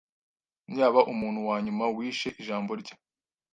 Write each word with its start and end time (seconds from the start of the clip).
Yaba 0.77 1.01
umuntu 1.13 1.39
wanyuma 1.49 1.83
wishe 1.95 2.27
ijambo 2.41 2.71
rye. 2.81 2.93